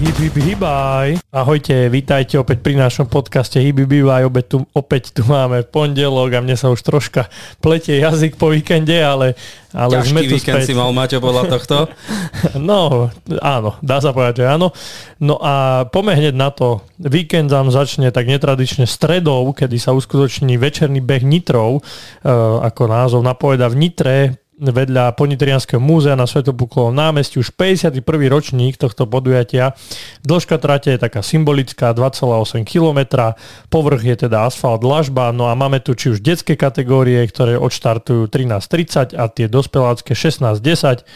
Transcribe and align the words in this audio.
Hip, 0.00 0.16
hip, 0.16 0.32
hibaj. 0.32 1.20
Ahojte, 1.28 1.92
vítajte 1.92 2.40
opäť 2.40 2.64
pri 2.64 2.72
našom 2.72 3.04
podcaste 3.04 3.60
Hip, 3.60 3.84
hip, 3.84 3.92
hibaj. 4.00 4.32
Opäť 4.32 4.44
tu, 4.48 4.64
opäť 4.72 5.12
tu 5.12 5.28
máme 5.28 5.60
pondelok 5.60 6.32
a 6.32 6.40
mne 6.40 6.56
sa 6.56 6.72
už 6.72 6.80
troška 6.80 7.28
pletie 7.60 8.00
jazyk 8.00 8.40
po 8.40 8.48
víkende, 8.48 8.96
ale, 8.96 9.36
ale 9.76 10.00
Ťažký 10.00 10.08
sme 10.08 10.20
tu 10.24 10.40
víkend 10.40 10.56
späť. 10.56 10.72
si 10.72 10.72
mal, 10.72 10.88
Maťo, 10.96 11.20
podľa 11.20 11.52
tohto? 11.52 11.76
No, 12.56 13.12
áno, 13.44 13.76
dá 13.84 14.00
sa 14.00 14.16
povedať, 14.16 14.40
že 14.40 14.44
áno. 14.48 14.72
No 15.20 15.36
a 15.36 15.84
poďme 15.84 16.16
hneď 16.16 16.32
na 16.32 16.48
to. 16.48 16.80
Víkend 16.96 17.52
nám 17.52 17.68
začne 17.68 18.08
tak 18.08 18.24
netradične 18.24 18.88
stredou, 18.88 19.52
kedy 19.52 19.76
sa 19.76 19.92
uskutoční 19.92 20.56
večerný 20.56 21.04
beh 21.04 21.28
Nitrov, 21.28 21.84
e, 22.24 22.32
ako 22.64 22.88
názov 22.88 23.20
napoveda 23.20 23.68
v 23.68 23.76
Nitre, 23.76 24.16
vedľa 24.60 25.16
Ponitrianského 25.16 25.80
múzea 25.80 26.12
na 26.12 26.28
Svetopuklovom 26.28 26.92
námestí 26.92 27.40
už 27.40 27.56
51. 27.56 28.04
ročník 28.28 28.76
tohto 28.76 29.08
podujatia. 29.08 29.72
Dĺžka 30.20 30.60
trate 30.60 30.92
je 30.94 31.00
taká 31.00 31.24
symbolická 31.24 31.96
2,8 31.96 32.68
km, 32.68 33.32
povrch 33.72 34.04
je 34.04 34.16
teda 34.28 34.44
asfalt 34.44 34.84
dlažba, 34.84 35.32
no 35.32 35.48
a 35.48 35.56
máme 35.56 35.80
tu 35.80 35.96
či 35.96 36.12
už 36.12 36.20
detské 36.20 36.60
kategórie, 36.60 37.24
ktoré 37.24 37.56
odštartujú 37.56 38.28
13.30 38.28 39.16
a 39.16 39.24
tie 39.32 39.48
dospelácké 39.48 40.12
16.10. 40.12 41.08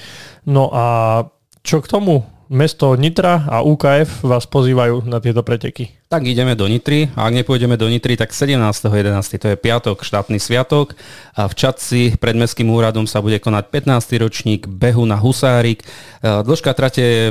No 0.48 0.72
a 0.72 0.86
čo 1.60 1.84
k 1.84 1.86
tomu? 1.88 2.33
Mesto 2.52 2.92
Nitra 2.94 3.48
a 3.48 3.64
UKF 3.64 4.20
vás 4.22 4.44
pozývajú 4.44 5.08
na 5.08 5.18
tieto 5.18 5.40
preteky. 5.40 5.90
Tak 6.12 6.28
ideme 6.28 6.52
do 6.52 6.68
Nitry. 6.68 7.10
A 7.16 7.26
ak 7.26 7.40
nepôjdeme 7.40 7.74
do 7.74 7.88
Nitry, 7.88 8.14
tak 8.14 8.30
17.11. 8.36 9.40
to 9.40 9.46
je 9.50 9.56
piatok, 9.56 10.04
štátny 10.04 10.36
sviatok. 10.36 10.94
A 11.34 11.48
v 11.48 11.54
Čadci 11.56 12.00
pred 12.20 12.36
Mestským 12.36 12.68
úradom 12.70 13.08
sa 13.08 13.24
bude 13.24 13.40
konať 13.40 13.72
15. 13.72 14.22
ročník 14.22 14.68
behu 14.68 15.08
na 15.08 15.16
Husárik. 15.16 15.82
Dĺžka 16.22 16.76
trate 16.76 17.02
je 17.02 17.22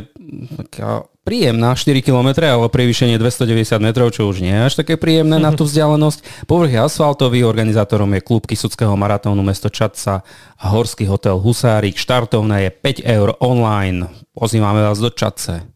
príjemná, 1.23 1.73
4 1.73 2.04
km, 2.04 2.44
ale 2.44 2.68
prevýšenie 2.70 3.16
290 3.18 3.79
metrov, 3.79 4.12
čo 4.12 4.27
už 4.27 4.43
nie 4.43 4.52
je 4.52 4.68
až 4.68 4.74
také 4.84 4.99
príjemné 4.99 5.40
na 5.40 5.55
tú 5.55 5.65
vzdialenosť. 5.70 6.46
Povrch 6.46 6.71
je 6.76 6.80
asfaltový, 6.84 7.48
organizátorom 7.48 8.12
je 8.13 8.21
klub 8.21 8.43
Kisuckého 8.46 8.93
maratónu 8.93 9.41
mesto 9.41 9.71
Čadca 9.71 10.21
a 10.60 10.65
Horský 10.70 11.07
hotel 11.10 11.40
Husárik. 11.40 11.98
Štartovné 11.98 12.70
je 12.70 12.71
5 12.71 13.07
eur 13.07 13.35
online. 13.40 14.12
Pozývame 14.35 14.84
vás 14.84 14.99
do 14.99 15.10
Čadce. 15.10 15.73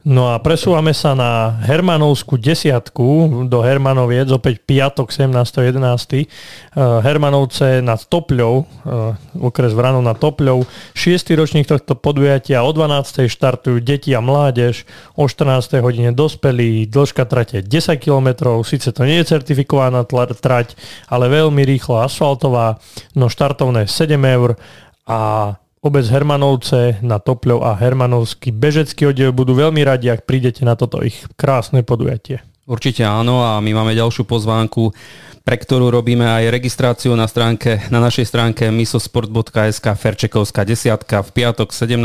No 0.00 0.32
a 0.32 0.40
presúvame 0.40 0.96
sa 0.96 1.12
na 1.12 1.60
Hermanovskú 1.60 2.40
desiatku 2.40 3.44
do 3.52 3.60
Hermanoviec, 3.60 4.32
opäť 4.32 4.64
piatok 4.64 5.12
17.11. 5.12 5.76
Uh, 5.76 7.04
Hermanovce 7.04 7.84
nad 7.84 8.00
Topľou, 8.00 8.64
uh, 8.64 9.12
okres 9.44 9.76
Vranov 9.76 10.00
nad 10.00 10.16
Topľou. 10.16 10.64
6. 10.96 11.36
ročník 11.36 11.68
tohto 11.68 11.92
podujatia 12.00 12.64
o 12.64 12.72
12. 12.72 13.28
štartujú 13.28 13.84
deti 13.84 14.16
a 14.16 14.24
mládež, 14.24 14.88
o 15.20 15.28
14. 15.28 15.84
hodine 15.84 16.16
dospelí, 16.16 16.88
dĺžka 16.88 17.28
trate 17.28 17.60
10 17.60 18.00
km, 18.00 18.56
síce 18.64 18.96
to 18.96 19.04
nie 19.04 19.20
je 19.20 19.36
certifikovaná 19.36 20.08
trať, 20.08 20.80
ale 21.12 21.28
veľmi 21.28 21.60
rýchlo 21.60 22.00
asfaltová, 22.00 22.80
no 23.12 23.28
štartovné 23.28 23.84
7 23.84 24.16
eur 24.16 24.56
a 25.04 25.20
Obec 25.80 26.12
Hermanovce 26.12 27.00
na 27.00 27.16
Topľov 27.16 27.64
a 27.64 27.72
Hermanovský 27.72 28.52
bežecký 28.52 29.08
oddiel 29.08 29.32
budú 29.32 29.56
veľmi 29.56 29.80
radi, 29.80 30.12
ak 30.12 30.28
prídete 30.28 30.60
na 30.60 30.76
toto 30.76 31.00
ich 31.00 31.24
krásne 31.40 31.80
podujatie. 31.80 32.44
Určite 32.68 33.02
áno 33.02 33.42
a 33.42 33.58
my 33.58 33.72
máme 33.72 33.96
ďalšiu 33.96 34.28
pozvánku, 34.28 34.92
pre 35.40 35.56
ktorú 35.56 35.90
robíme 35.90 36.22
aj 36.22 36.52
registráciu 36.52 37.16
na, 37.16 37.24
stránke, 37.24 37.82
na 37.88 37.98
našej 37.98 38.28
stránke 38.28 38.68
misosport.sk 38.68 39.86
Ferčekovská 39.96 40.62
desiatka 40.68 41.24
v 41.24 41.30
piatok 41.32 41.72
17. 41.72 41.96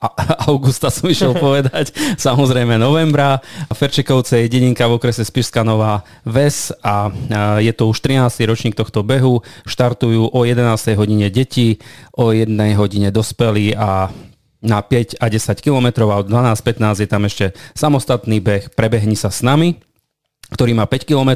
a- 0.00 0.12
augusta 0.48 0.92
som 0.92 1.08
išiel 1.08 1.32
povedať, 1.42 1.92
samozrejme 2.20 2.76
novembra. 2.76 3.40
Ferčekovce 3.72 4.44
je 4.44 4.52
dedinka 4.52 4.86
v 4.86 5.00
okrese 5.00 5.24
Spišská 5.24 5.64
Nová 5.64 6.04
Ves 6.22 6.70
a 6.84 7.12
a 7.30 7.58
je 7.58 7.72
to 7.72 7.88
už 7.88 7.98
13. 8.04 8.44
ročník 8.44 8.74
tohto 8.76 9.00
behu. 9.00 9.40
Štartujú 9.64 10.30
o 10.30 10.40
11. 10.44 10.94
hodine 11.00 11.32
deti, 11.32 11.80
o 12.12 12.30
1 12.34 12.50
hodine 12.76 13.08
dospelí 13.08 13.72
a 13.72 14.12
na 14.60 14.84
5 14.84 15.20
a 15.20 15.26
10 15.28 15.64
km 15.64 16.08
a 16.08 16.20
od 16.20 16.28
12.15 16.28 17.04
je 17.04 17.08
tam 17.08 17.22
ešte 17.24 17.46
samostatný 17.72 18.40
beh 18.44 18.72
Prebehni 18.76 19.16
sa 19.16 19.32
s 19.32 19.40
nami 19.40 19.80
ktorý 20.50 20.74
má 20.74 20.84
5 20.84 21.06
km. 21.06 21.30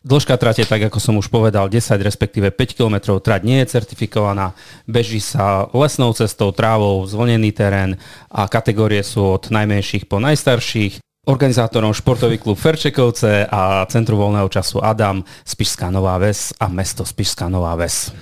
Dĺžka 0.00 0.40
trate, 0.40 0.64
tak 0.64 0.88
ako 0.88 0.96
som 0.96 1.14
už 1.20 1.28
povedal, 1.28 1.68
10 1.68 2.00
respektíve 2.00 2.48
5 2.48 2.76
km. 2.76 3.20
Trať 3.20 3.44
nie 3.44 3.60
je 3.60 3.70
certifikovaná. 3.76 4.56
Beží 4.88 5.20
sa 5.20 5.68
lesnou 5.76 6.16
cestou, 6.16 6.50
trávou, 6.50 7.04
zvlnený 7.04 7.52
terén 7.52 8.00
a 8.32 8.48
kategórie 8.48 9.04
sú 9.04 9.36
od 9.36 9.52
najmenších 9.52 10.08
po 10.08 10.16
najstarších. 10.16 11.04
Organizátorom 11.24 11.96
športový 11.96 12.36
klub 12.36 12.60
Ferčekovce 12.60 13.48
a 13.48 13.88
Centru 13.88 14.20
voľného 14.20 14.48
času 14.52 14.84
Adam, 14.84 15.24
Spišská 15.44 15.88
Nová 15.88 16.20
Ves 16.20 16.52
a 16.60 16.68
mesto 16.68 17.00
Spišská 17.00 17.48
Nová 17.48 17.72
Ves. 17.80 18.12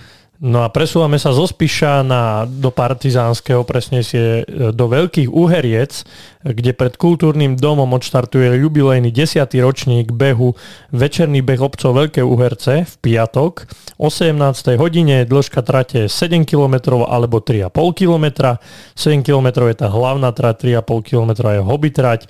No 0.42 0.66
a 0.66 0.75
presúvame 0.75 1.22
sa 1.22 1.30
zo 1.30 1.47
Spiša 1.47 2.03
na, 2.03 2.50
do 2.50 2.75
Partizánskeho, 2.75 3.62
presne 3.62 4.03
si 4.03 4.19
je 4.19 4.42
do 4.75 4.91
Veľkých 4.91 5.30
Uheriec, 5.30 6.03
kde 6.42 6.75
pred 6.75 6.98
kultúrnym 6.98 7.54
domom 7.54 7.86
odštartuje 7.94 8.58
jubilejný 8.58 9.14
10. 9.14 9.38
ročník 9.62 10.10
behu 10.10 10.58
Večerný 10.91 11.47
beh 11.47 11.62
obcov 11.62 11.94
Veľké 11.94 12.26
Uherce 12.26 12.82
v 12.82 12.94
piatok. 12.98 13.70
O 14.03 14.10
17. 14.10 14.34
hodine 14.82 15.22
dĺžka 15.30 15.62
trate 15.62 16.10
7 16.10 16.42
km 16.42 16.98
alebo 17.06 17.38
3,5 17.38 17.70
km. 17.94 18.59
7 18.98 19.22
km 19.22 19.70
je 19.70 19.78
tá 19.78 19.86
hlavná 19.94 20.34
trať, 20.34 20.74
3,5 20.74 21.06
km 21.06 21.30
je 21.54 21.62
hobby 21.62 21.94
trať. 21.94 22.26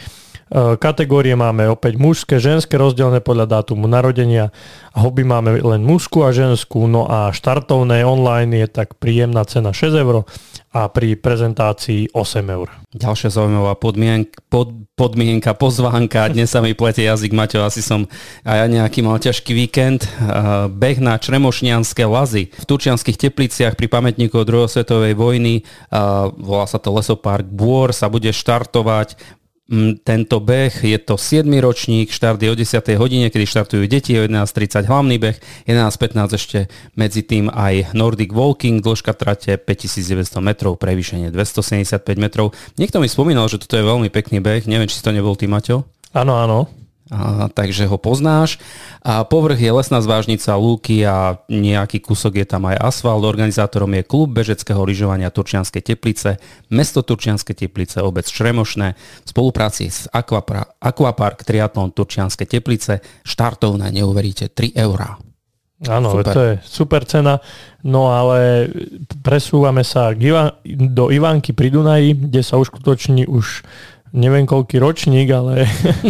E, 0.52 0.76
Kategórie 0.76 1.32
máme 1.32 1.64
opäť 1.72 1.96
mužské, 1.96 2.36
ženské 2.36 2.76
rozdelené 2.76 3.24
podľa 3.24 3.60
dátumu 3.60 3.88
narodenia. 3.88 4.52
Hobby 4.92 5.24
máme 5.24 5.56
len 5.64 5.80
mužskú 5.80 6.28
a 6.28 6.36
ženskú, 6.36 6.84
no 6.84 7.08
a 7.08 7.32
štartovné 7.32 8.04
online 8.04 8.60
je 8.60 8.68
tak 8.68 9.00
príjemná 9.00 9.48
cena 9.48 9.72
6 9.72 9.96
eur 9.96 10.28
a 10.72 10.88
pri 10.92 11.16
prezentácii 11.16 12.12
8 12.12 12.48
eur. 12.52 12.68
Ďalšia 12.92 13.32
zaujímavá 13.32 13.76
podmienka, 13.80 14.36
pod, 14.52 14.72
podmienka, 14.92 15.56
pozvánka. 15.56 16.28
Dnes 16.28 16.52
sa 16.52 16.60
mi 16.60 16.76
pletie 16.76 17.08
jazyk, 17.08 17.32
Maťo, 17.32 17.64
asi 17.64 17.80
som 17.80 18.04
aj 18.44 18.56
ja 18.56 18.66
nejaký 18.68 19.00
mal 19.00 19.16
ťažký 19.16 19.52
víkend. 19.56 20.04
Uh, 20.20 20.68
beh 20.68 21.00
na 21.00 21.16
Čremošnianské 21.16 22.04
lazy 22.04 22.52
v 22.52 22.64
Turčianských 22.68 23.16
tepliciach 23.16 23.76
pri 23.76 23.88
pamätníku 23.88 24.36
druhej 24.44 24.68
svetovej 24.68 25.16
vojny. 25.16 25.64
Uh, 25.88 26.28
volá 26.36 26.68
sa 26.68 26.76
to 26.76 26.92
Lesopark 26.92 27.48
Bôr, 27.48 27.96
sa 27.96 28.12
bude 28.12 28.28
štartovať 28.28 29.40
tento 30.04 30.36
beh. 30.38 30.84
Je 30.84 30.98
to 31.00 31.16
7. 31.16 31.48
ročník, 31.64 32.12
štart 32.12 32.36
je 32.42 32.52
o 32.52 32.56
10. 32.56 32.84
hodine, 33.00 33.32
kedy 33.32 33.44
štartujú 33.48 33.84
deti, 33.88 34.12
o 34.20 34.22
11.30 34.28 34.84
hlavný 34.84 35.16
beh, 35.16 35.36
11.15 35.64 36.36
ešte 36.36 36.58
medzi 36.92 37.24
tým 37.24 37.48
aj 37.48 37.96
Nordic 37.96 38.36
Walking, 38.36 38.84
dĺžka 38.84 39.16
trate 39.16 39.56
5900 39.56 40.44
metrov, 40.44 40.76
prevýšenie 40.76 41.32
275 41.32 42.04
metrov. 42.20 42.52
Niekto 42.76 43.00
mi 43.00 43.08
spomínal, 43.08 43.48
že 43.48 43.56
toto 43.56 43.80
je 43.80 43.84
veľmi 43.84 44.12
pekný 44.12 44.44
beh, 44.44 44.68
neviem, 44.68 44.88
či 44.90 45.00
si 45.00 45.04
to 45.04 45.14
nebol 45.14 45.32
ty, 45.32 45.48
Maťo? 45.48 45.88
Áno, 46.12 46.36
áno. 46.36 46.81
A, 47.12 47.52
takže 47.52 47.84
ho 47.84 48.00
poznáš. 48.00 48.56
A 49.04 49.20
povrch 49.28 49.60
je 49.60 49.68
lesná 49.68 50.00
zvážnica, 50.00 50.56
lúky 50.56 51.04
a 51.04 51.44
nejaký 51.52 52.00
kúsok 52.00 52.40
je 52.40 52.46
tam 52.48 52.64
aj 52.72 52.80
asfalt. 52.80 53.28
Organizátorom 53.28 53.92
je 53.92 54.02
klub 54.08 54.32
bežeckého 54.32 54.80
lyžovania 54.80 55.28
Turčianske 55.28 55.84
teplice, 55.84 56.40
mesto 56.72 57.04
Turčianske 57.04 57.52
teplice, 57.52 58.00
obec 58.00 58.24
Šremošné, 58.24 58.96
v 58.96 59.28
spolupráci 59.28 59.92
s 59.92 60.08
Aquapra, 60.08 60.64
Aquapark 60.80 61.44
Triatlon 61.44 61.92
Turčianske 61.92 62.48
teplice. 62.48 63.04
Štartovné, 63.28 63.92
neuveríte, 63.92 64.48
3 64.48 64.72
eurá. 64.80 65.20
Áno, 65.82 66.14
Super. 66.14 66.32
to 66.32 66.40
je 66.46 66.54
super 66.62 67.02
cena. 67.02 67.42
No 67.82 68.14
ale 68.14 68.70
presúvame 69.26 69.82
sa 69.82 70.14
k 70.14 70.30
Iva- 70.30 70.54
do 70.64 71.10
Ivánky 71.10 71.50
pri 71.50 71.74
Dunaji, 71.74 72.30
kde 72.30 72.40
sa 72.46 72.54
uskutoční 72.54 73.26
už 73.26 73.66
neviem 74.12 74.44
koľký 74.44 74.76
ročník, 74.76 75.28
ale, 75.32 75.64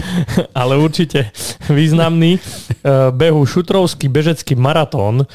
ale 0.61 0.75
určite 0.79 1.31
významný. 1.71 2.37
Eh, 2.37 3.15
Behu 3.15 3.47
Šutrovský 3.47 4.11
bežecký 4.11 4.59
maratón 4.59 5.23
eh, 5.23 5.27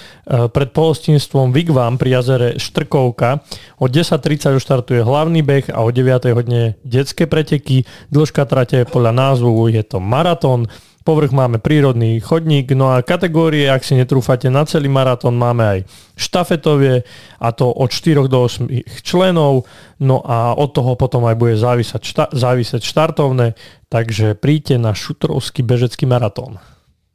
pred 0.52 0.70
pohostinstvom 0.76 1.56
Vigvam 1.56 1.96
pri 1.96 2.20
jazere 2.20 2.48
Štrkovka. 2.60 3.42
O 3.80 3.88
10.30 3.88 4.60
už 4.60 4.64
štartuje 4.64 5.02
hlavný 5.02 5.42
beh 5.42 5.72
a 5.72 5.80
o 5.82 5.90
9. 5.90 6.36
hodine 6.36 6.76
detské 6.84 7.24
preteky. 7.26 7.88
Dĺžka 8.12 8.44
trate 8.44 8.84
podľa 8.84 9.16
názvu 9.16 9.72
je 9.72 9.84
to 9.88 10.04
maratón. 10.04 10.68
Povrch 11.08 11.32
máme 11.32 11.64
prírodný 11.64 12.20
chodník, 12.20 12.76
no 12.76 12.92
a 12.92 13.00
kategórie, 13.00 13.72
ak 13.72 13.80
si 13.80 13.96
netrúfate 13.96 14.52
na 14.52 14.68
celý 14.68 14.92
maratón, 14.92 15.40
máme 15.40 15.64
aj 15.64 15.80
štafetovie 16.20 17.08
a 17.40 17.48
to 17.56 17.72
od 17.72 17.88
4 17.88 18.28
do 18.28 18.44
8 18.44 18.68
členov, 19.08 19.64
no 20.04 20.20
a 20.20 20.52
od 20.52 20.76
toho 20.76 21.00
potom 21.00 21.24
aj 21.24 21.40
bude 21.40 21.56
závisať, 21.56 22.02
šta, 22.04 22.26
závisať 22.36 22.84
štartovné, 22.84 23.56
takže 23.88 24.36
príďte 24.36 24.76
na 24.84 24.92
Šutrovský 24.92 25.64
bežecký 25.64 26.04
maratón. 26.04 26.60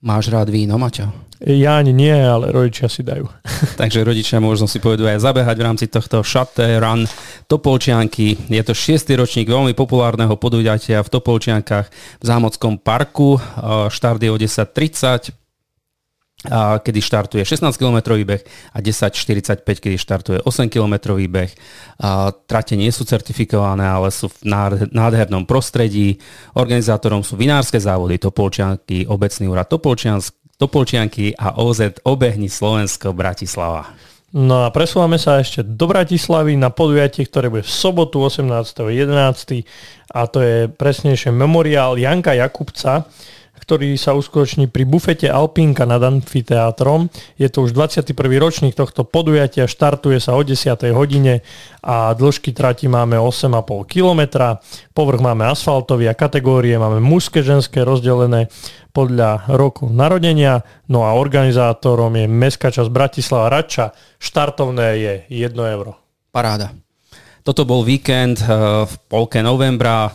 Máš 0.03 0.35
rád 0.35 0.51
víno, 0.51 0.83
Maťo? 0.83 1.15
Ja 1.47 1.79
ani 1.79 1.95
nie, 1.95 2.11
ale 2.11 2.51
rodičia 2.51 2.91
si 2.91 3.07
dajú. 3.07 3.23
Takže 3.81 4.03
rodičia 4.03 4.43
možno 4.43 4.67
si 4.67 4.83
povedú 4.83 5.07
aj 5.07 5.23
zabehať 5.23 5.57
v 5.59 5.67
rámci 5.67 5.87
tohto 5.87 6.27
Chaté 6.27 6.83
Run 6.83 7.07
Topolčianky. 7.47 8.51
Je 8.51 8.63
to 8.67 8.75
šiestý 8.75 9.15
ročník 9.15 9.47
veľmi 9.47 9.79
populárneho 9.79 10.35
podujatia 10.35 11.07
v 11.07 11.13
Topolčiankách 11.19 11.87
v 12.19 12.25
Zámockom 12.27 12.83
parku. 12.83 13.39
Štart 13.91 14.19
je 14.19 14.31
o 14.31 14.39
10.30 14.39 15.42
kedy 16.51 16.99
štartuje 16.99 17.47
16 17.47 17.79
km 17.79 18.19
beh 18.19 18.43
a 18.75 18.79
10.45, 18.83 19.63
kedy 19.63 19.97
štartuje 19.97 20.39
8 20.43 20.67
km 20.67 21.15
beh. 21.15 21.51
Trate 22.51 22.75
nie 22.75 22.91
sú 22.91 23.07
certifikované, 23.07 23.87
ale 23.87 24.11
sú 24.11 24.27
v 24.27 24.51
nádhernom 24.91 25.47
prostredí. 25.47 26.19
Organizátorom 26.59 27.23
sú 27.23 27.39
vinárske 27.39 27.79
závody 27.79 28.19
Topolčianky, 28.19 29.07
obecný 29.07 29.47
úrad 29.47 29.71
Topolčianky 29.71 31.39
a 31.39 31.63
OZ 31.63 32.03
Obehni 32.07 32.51
Slovensko 32.51 33.15
Bratislava. 33.15 33.95
No 34.33 34.65
a 34.65 34.73
presúvame 34.73 35.21
sa 35.21 35.45
ešte 35.45 35.61
do 35.61 35.85
Bratislavy 35.85 36.57
na 36.57 36.73
podujatie, 36.73 37.29
ktoré 37.29 37.53
bude 37.53 37.69
v 37.69 37.73
sobotu 37.77 38.17
18.11. 38.25 39.13
a 40.09 40.21
to 40.25 40.41
je 40.41 40.73
presnejšie 40.73 41.29
memoriál 41.29 42.01
Janka 42.01 42.33
Jakubca, 42.33 43.05
ktorý 43.63 43.95
sa 43.95 44.19
uskutoční 44.19 44.67
pri 44.67 44.83
bufete 44.83 45.31
Alpinka 45.31 45.87
nad 45.87 46.03
amfiteátrom. 46.03 47.07
Je 47.39 47.47
to 47.47 47.63
už 47.63 47.71
21. 47.71 48.11
ročník 48.43 48.75
tohto 48.75 49.07
podujatia, 49.07 49.71
štartuje 49.71 50.19
sa 50.19 50.35
o 50.35 50.43
10. 50.43 50.75
hodine 50.91 51.47
a 51.79 52.11
dĺžky 52.11 52.51
trati 52.51 52.91
máme 52.91 53.23
8,5 53.23 53.87
km. 53.87 54.23
Povrch 54.91 55.23
máme 55.23 55.47
asfaltový 55.47 56.11
a 56.11 56.19
kategórie 56.19 56.75
máme 56.75 56.99
mužské, 56.99 57.47
ženské 57.47 57.87
rozdelené 57.87 58.51
podľa 58.91 59.47
roku 59.55 59.87
narodenia. 59.87 60.67
No 60.91 61.07
a 61.07 61.15
organizátorom 61.15 62.19
je 62.19 62.27
Mestská 62.27 62.75
časť 62.75 62.91
Bratislava 62.91 63.47
Radča. 63.47 63.95
Štartovné 64.19 64.89
je 64.99 65.13
1 65.31 65.55
euro. 65.55 65.95
Paráda. 66.35 66.75
Toto 67.43 67.67
bol 67.67 67.83
víkend 67.83 68.39
eh, 68.43 68.47
v 68.87 68.95
polke 69.07 69.43
novembra. 69.43 70.11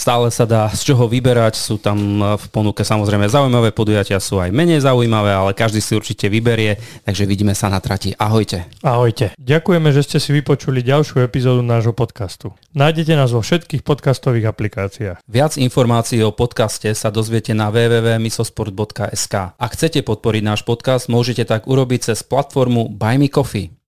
Stále 0.00 0.32
sa 0.32 0.48
dá 0.48 0.72
z 0.72 0.80
čoho 0.80 1.12
vyberať, 1.12 1.60
sú 1.60 1.76
tam 1.76 2.24
v 2.24 2.46
ponuke 2.48 2.80
samozrejme 2.80 3.28
zaujímavé 3.28 3.68
podujatia, 3.68 4.16
sú 4.16 4.40
aj 4.40 4.48
menej 4.48 4.80
zaujímavé, 4.80 5.28
ale 5.28 5.52
každý 5.52 5.84
si 5.84 5.92
určite 5.92 6.32
vyberie, 6.32 6.80
takže 7.04 7.28
vidíme 7.28 7.52
sa 7.52 7.68
na 7.68 7.84
trati. 7.84 8.16
Ahojte. 8.16 8.64
Ahojte. 8.80 9.36
Ďakujeme, 9.36 9.92
že 9.92 10.00
ste 10.00 10.16
si 10.16 10.32
vypočuli 10.32 10.80
ďalšiu 10.80 11.20
epizódu 11.20 11.60
nášho 11.60 11.92
podcastu. 11.92 12.56
Nájdete 12.72 13.12
nás 13.12 13.28
vo 13.28 13.44
všetkých 13.44 13.84
podcastových 13.84 14.48
aplikáciách. 14.48 15.20
Viac 15.28 15.60
informácií 15.60 16.24
o 16.24 16.32
podcaste 16.32 16.88
sa 16.96 17.12
dozviete 17.12 17.52
na 17.52 17.68
www.misosport.sk. 17.68 19.34
Ak 19.52 19.70
chcete 19.76 20.00
podporiť 20.00 20.40
náš 20.40 20.64
podcast, 20.64 21.12
môžete 21.12 21.44
tak 21.44 21.68
urobiť 21.68 22.08
cez 22.08 22.24
platformu 22.24 22.88
Buy 22.88 23.20
Me 23.20 23.28
Coffee. 23.28 23.79